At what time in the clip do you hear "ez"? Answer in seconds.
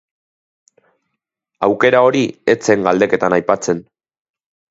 2.53-2.57